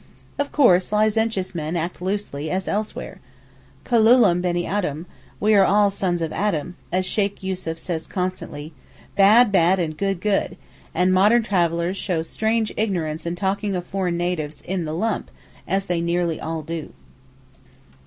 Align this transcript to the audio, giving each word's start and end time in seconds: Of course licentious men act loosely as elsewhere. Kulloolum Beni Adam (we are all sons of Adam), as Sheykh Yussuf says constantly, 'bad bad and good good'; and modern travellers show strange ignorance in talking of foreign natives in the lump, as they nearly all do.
Of 0.39 0.51
course 0.51 0.91
licentious 0.91 1.53
men 1.53 1.75
act 1.77 2.01
loosely 2.01 2.49
as 2.49 2.67
elsewhere. 2.67 3.19
Kulloolum 3.85 4.41
Beni 4.41 4.65
Adam 4.65 5.05
(we 5.39 5.53
are 5.53 5.63
all 5.63 5.91
sons 5.91 6.23
of 6.23 6.33
Adam), 6.33 6.75
as 6.91 7.05
Sheykh 7.05 7.43
Yussuf 7.43 7.77
says 7.77 8.07
constantly, 8.07 8.73
'bad 9.15 9.51
bad 9.51 9.77
and 9.79 9.95
good 9.95 10.19
good'; 10.19 10.57
and 10.95 11.13
modern 11.13 11.43
travellers 11.43 11.97
show 11.97 12.23
strange 12.23 12.73
ignorance 12.75 13.27
in 13.27 13.35
talking 13.35 13.75
of 13.75 13.85
foreign 13.85 14.17
natives 14.17 14.63
in 14.63 14.85
the 14.85 14.95
lump, 14.95 15.29
as 15.67 15.85
they 15.85 16.01
nearly 16.01 16.41
all 16.41 16.63
do. 16.63 16.93